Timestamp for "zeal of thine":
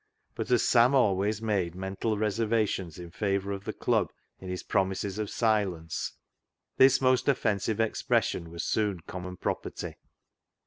2.31-2.59